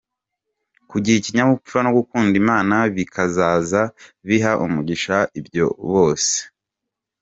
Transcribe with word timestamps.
Kugira 0.89 1.17
ikinyabupfura 1.19 1.81
no 1.83 1.91
gukunda 1.97 2.35
Imana 2.43 2.75
bikazaza 2.95 3.81
biha 4.27 4.51
umugisha 4.65 5.15
ibyo 5.39 5.65
bose. 5.91 6.33